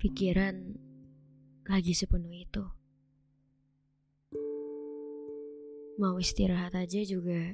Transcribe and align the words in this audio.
pikiran 0.00 0.56
lagi 1.68 1.92
sepenuh 1.92 2.32
itu. 2.32 2.64
Mau 6.00 6.16
istirahat 6.16 6.72
aja 6.72 7.04
juga 7.04 7.52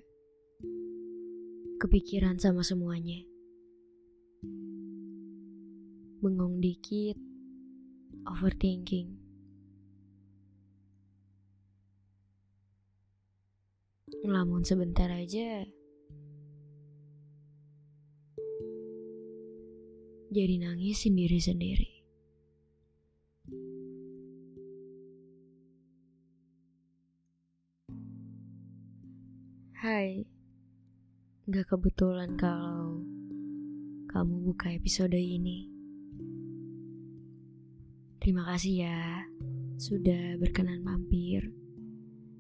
kepikiran 1.83 2.39
sama 2.39 2.63
semuanya. 2.63 3.19
Bengong 6.23 6.63
dikit, 6.63 7.19
overthinking. 8.31 9.19
Ngelamun 14.23 14.63
sebentar 14.63 15.11
aja, 15.11 15.67
jadi 20.31 20.55
nangis 20.63 21.03
sendiri-sendiri. 21.03 21.96
Hai, 29.87 30.27
gak 31.47 31.71
kebetulan 31.71 32.35
kalau 32.35 33.07
kamu 34.11 34.51
buka 34.51 34.75
episode 34.75 35.15
ini. 35.15 35.71
Terima 38.19 38.43
kasih 38.51 38.83
ya 38.83 39.23
sudah 39.79 40.43
berkenan 40.43 40.83
mampir 40.83 41.55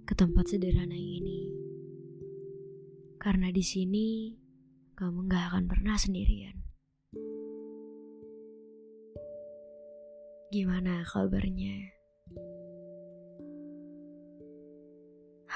ke 0.02 0.18
tempat 0.18 0.50
sederhana 0.50 0.98
ini. 0.98 1.46
Karena 3.22 3.54
di 3.54 3.62
sini 3.62 4.34
kamu 4.98 5.30
gak 5.30 5.54
akan 5.54 5.70
pernah 5.70 5.94
sendirian. 5.94 6.66
Gimana 10.50 11.06
kabarnya? 11.06 11.95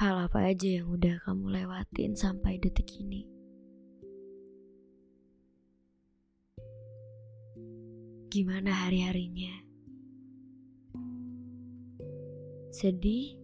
Hal 0.01 0.17
apa 0.17 0.48
aja 0.48 0.81
yang 0.81 0.97
udah 0.97 1.20
kamu 1.29 1.61
lewatin 1.61 2.17
sampai 2.17 2.56
detik 2.56 2.89
ini? 3.05 3.29
Gimana 8.33 8.73
hari-harinya? 8.73 9.61
Sedih? 12.73 13.37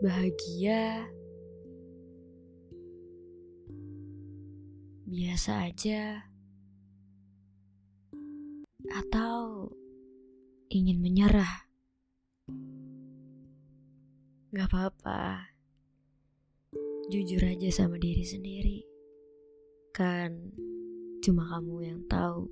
Bahagia? 0.00 1.12
Biasa 5.04 5.68
aja? 5.68 6.24
Atau 8.96 9.68
ingin 10.72 11.04
menyerah? 11.04 11.68
Gak 14.54 14.70
apa-apa. 14.70 15.50
Jujur 17.10 17.42
aja 17.42 17.74
sama 17.74 17.98
diri 17.98 18.22
sendiri. 18.22 18.86
Kan 19.90 20.54
cuma 21.26 21.42
kamu 21.50 21.82
yang 21.82 22.00
tahu 22.06 22.46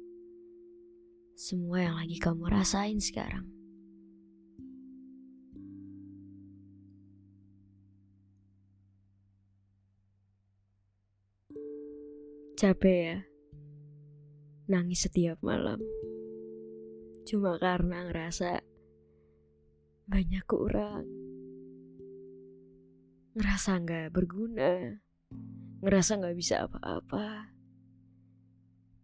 semua 1.39 1.79
yang 1.79 1.95
lagi 1.95 2.19
kamu 2.19 2.51
rasain 2.51 2.99
sekarang. 2.99 3.47
Capek 12.59 12.99
ya? 12.99 13.19
Nangis 14.67 15.07
setiap 15.07 15.39
malam. 15.39 15.79
Cuma 17.31 17.63
karena 17.63 18.11
ngerasa 18.11 18.59
banyak 20.11 20.43
kurang 20.51 21.22
ngerasa 23.33 23.81
nggak 23.81 24.13
berguna, 24.13 25.01
ngerasa 25.81 26.21
nggak 26.21 26.37
bisa 26.37 26.69
apa-apa, 26.69 27.49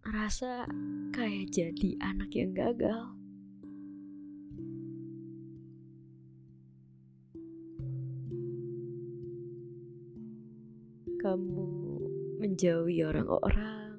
ngerasa 0.05 0.69
kayak 1.17 1.49
jadi 1.49 1.97
anak 2.05 2.29
yang 2.37 2.53
gagal. 2.53 3.17
Kamu 11.25 11.69
menjauhi 12.45 13.01
orang-orang, 13.09 13.97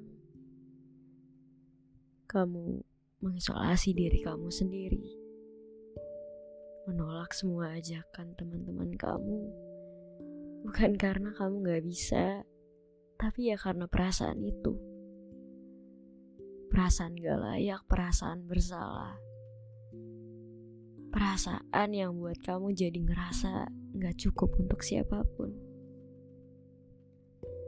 kamu 2.30 2.86
mengisolasi 3.18 3.98
diri 3.98 4.22
kamu 4.22 4.46
sendiri, 4.46 5.10
menolak 6.86 7.34
semua 7.34 7.74
ajakan 7.74 8.30
teman-teman 8.38 8.94
kamu 8.94 9.69
Bukan 10.66 10.96
karena 11.00 11.32
kamu 11.36 11.64
gak 11.64 11.82
bisa, 11.84 12.44
tapi 13.16 13.52
ya 13.52 13.56
karena 13.56 13.88
perasaan 13.88 14.40
itu. 14.44 14.72
Perasaan 16.68 17.16
gak 17.16 17.38
layak, 17.40 17.82
perasaan 17.88 18.46
bersalah. 18.46 19.16
Perasaan 21.10 21.90
yang 21.90 22.14
buat 22.20 22.38
kamu 22.44 22.76
jadi 22.76 22.98
ngerasa 23.00 23.66
gak 23.98 24.16
cukup 24.20 24.54
untuk 24.60 24.80
siapa 24.84 25.26
pun. 25.34 25.50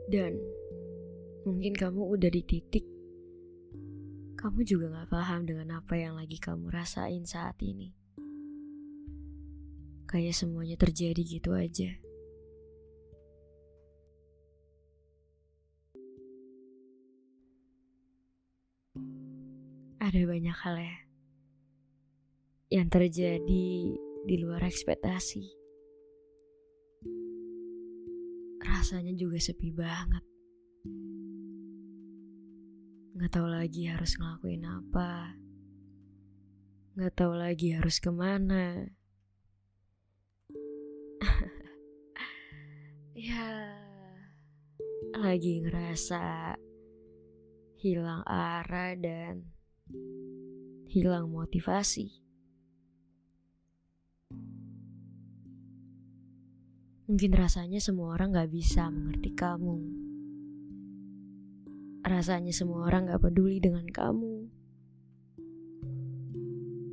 Dan 0.06 0.38
mungkin 1.42 1.74
kamu 1.74 2.06
udah 2.06 2.30
di 2.30 2.42
titik 2.46 2.86
kamu 4.42 4.66
juga 4.66 4.90
gak 4.90 5.14
paham 5.14 5.46
dengan 5.46 5.78
apa 5.78 5.94
yang 5.94 6.18
lagi 6.18 6.34
kamu 6.34 6.66
rasain 6.74 7.22
saat 7.22 7.54
ini. 7.62 7.94
Kayak 10.10 10.34
semuanya 10.34 10.74
terjadi 10.74 11.22
gitu 11.22 11.54
aja. 11.54 11.94
Ada 20.12 20.28
banyak 20.28 20.52
hal 20.60 20.76
ya 20.76 20.96
yang 22.68 22.92
terjadi 22.92 23.96
di 24.28 24.36
luar 24.36 24.60
ekspektasi. 24.60 25.40
Rasanya 28.60 29.16
juga 29.16 29.40
sepi 29.40 29.72
banget. 29.72 30.20
Gak 33.16 33.32
tahu 33.32 33.48
lagi 33.48 33.88
harus 33.88 34.12
ngelakuin 34.20 34.68
apa. 34.68 35.32
Gak 37.00 37.16
tahu 37.16 37.32
lagi 37.32 37.72
harus 37.72 37.96
ke 37.96 38.12
mana. 38.12 38.92
ya, 43.16 43.48
lagi 45.16 45.64
ngerasa 45.64 46.52
hilang 47.80 48.20
arah 48.28 48.92
dan 49.00 49.61
hilang 50.92 51.32
motivasi. 51.32 52.22
Mungkin 57.08 57.32
rasanya 57.32 57.80
semua 57.80 58.16
orang 58.16 58.36
gak 58.36 58.52
bisa 58.52 58.88
mengerti 58.92 59.32
kamu. 59.32 59.76
Rasanya 62.04 62.52
semua 62.52 62.88
orang 62.88 63.08
gak 63.08 63.24
peduli 63.24 63.60
dengan 63.60 63.88
kamu. 63.88 64.48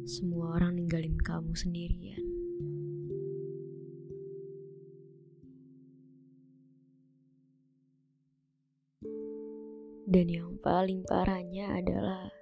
Semua 0.07 0.55
orang 0.55 0.79
ninggalin 0.79 1.19
kamu 1.19 1.51
sendirian. 1.55 2.23
Dan 10.09 10.25
yang 10.25 10.57
paling 10.63 11.05
parahnya 11.05 11.77
adalah 11.77 12.38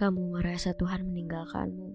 kamu 0.00 0.32
merasa 0.32 0.72
Tuhan 0.72 1.12
meninggalkanmu. 1.12 1.92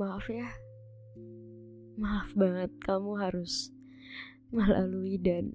Maaf 0.00 0.24
ya, 0.32 0.48
maaf 2.00 2.32
banget 2.32 2.72
kamu 2.80 3.20
harus 3.20 3.68
melalui 4.48 5.20
dan 5.20 5.52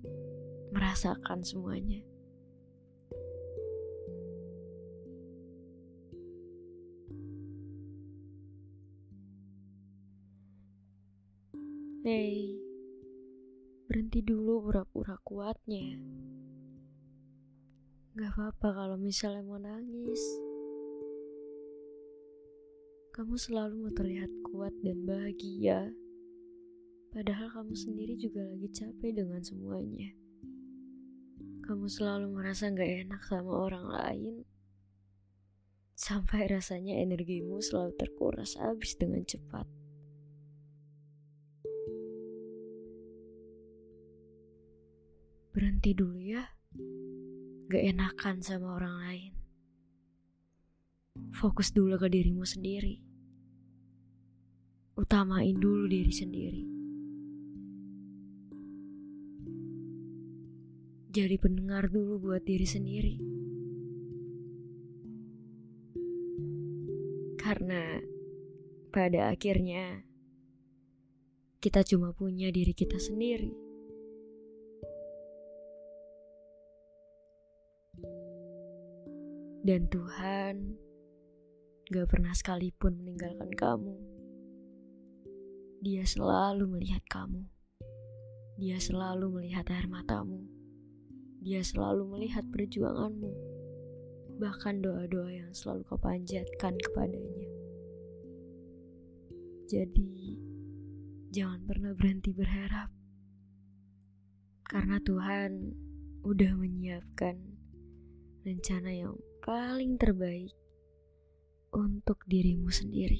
merasakan 0.69 1.41
semuanya. 1.41 2.05
Hei, 12.05 12.68
berhenti 13.89 14.21
dulu 14.21 14.69
pura-pura 14.69 15.17
kuatnya. 15.25 15.97
Gak 18.13 18.37
apa-apa 18.37 18.85
kalau 18.85 18.97
misalnya 19.01 19.41
mau 19.41 19.57
nangis. 19.57 20.21
Kamu 23.17 23.33
selalu 23.33 23.81
mau 23.81 23.93
terlihat 23.97 24.29
kuat 24.45 24.77
dan 24.85 25.09
bahagia. 25.09 25.89
Padahal 27.09 27.49
kamu 27.49 27.73
sendiri 27.73 28.13
juga 28.13 28.45
lagi 28.45 28.69
capek 28.69 29.25
dengan 29.25 29.41
semuanya. 29.41 30.13
Kamu 31.65 31.89
selalu 31.89 32.29
merasa 32.29 32.69
gak 32.69 33.09
enak 33.09 33.25
sama 33.25 33.49
orang 33.57 33.89
lain. 33.89 34.35
Sampai 35.97 36.45
rasanya 36.45 36.93
energimu 36.93 37.57
selalu 37.57 37.97
terkuras 37.97 38.53
habis 38.53 38.93
dengan 39.01 39.25
cepat. 39.25 39.65
Berhenti 45.59 45.91
dulu 45.91 46.15
ya. 46.23 46.39
Gak 47.67 47.83
enakan 47.83 48.39
sama 48.39 48.79
orang 48.79 48.95
lain. 48.95 49.33
Fokus 51.35 51.75
dulu 51.75 51.99
ke 51.99 52.07
dirimu 52.07 52.47
sendiri. 52.47 53.03
Utamain 54.95 55.51
dulu 55.51 55.83
diri 55.91 56.13
sendiri. 56.15 56.63
Jadi 61.11 61.35
pendengar 61.35 61.91
dulu 61.91 62.23
buat 62.23 62.47
diri 62.47 62.63
sendiri. 62.63 63.15
Karena 67.35 67.99
pada 68.95 69.35
akhirnya 69.35 70.07
kita 71.59 71.83
cuma 71.83 72.15
punya 72.15 72.47
diri 72.47 72.71
kita 72.71 72.95
sendiri. 72.95 73.68
Dan 79.59 79.91
Tuhan 79.91 80.79
gak 81.91 82.07
pernah 82.07 82.31
sekalipun 82.31 82.95
meninggalkan 82.95 83.51
kamu. 83.51 83.91
Dia 85.83 86.07
selalu 86.07 86.79
melihat 86.79 87.03
kamu. 87.11 87.43
Dia 88.55 88.79
selalu 88.79 89.35
melihat 89.35 89.67
air 89.67 89.91
matamu. 89.91 90.47
Dia 91.43 91.59
selalu 91.59 92.07
melihat 92.07 92.47
perjuanganmu. 92.55 93.31
Bahkan 94.39 94.79
doa-doa 94.79 95.27
yang 95.27 95.51
selalu 95.51 95.83
kau 95.91 95.99
panjatkan 95.99 96.79
kepadanya. 96.79 97.51
Jadi, 99.67 100.39
jangan 101.35 101.67
pernah 101.67 101.91
berhenti 101.99 102.31
berharap. 102.31 102.91
Karena 104.63 105.03
Tuhan 105.03 105.75
udah 106.23 106.51
menyiapkan 106.55 107.35
rencana 108.43 108.91
yang 108.91 109.15
paling 109.49 109.97
terbaik 109.97 110.53
untuk 111.73 112.21
dirimu 112.29 112.69
sendiri. 112.69 113.17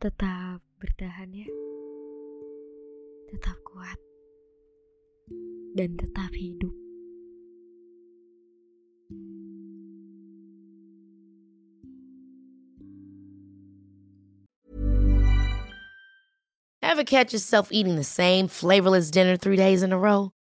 Tetap 0.00 0.64
bertahan 0.80 1.28
ya. 1.36 1.44
Tetap 3.28 3.52
kuat. 3.68 4.00
Dan 5.76 6.00
tetap 6.00 6.32
hidup. 6.32 6.72
Ever 16.80 17.04
catch 17.04 17.36
yourself 17.36 17.68
eating 17.68 18.00
the 18.00 18.08
same 18.08 18.48
flavorless 18.48 19.12
dinner 19.12 19.36
three 19.36 19.60
days 19.60 19.84
in 19.84 19.92
a 19.92 20.00
row? 20.00 20.32